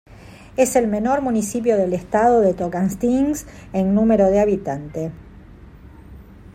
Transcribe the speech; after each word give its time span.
Es 0.57 0.75
el 0.75 0.87
menor 0.87 1.21
municipio 1.21 1.77
del 1.77 1.93
estado 1.93 2.41
del 2.41 2.55
Tocantins 2.55 3.45
en 3.71 3.93
número 3.93 4.31
de 4.31 4.39
habitantes. 4.39 5.11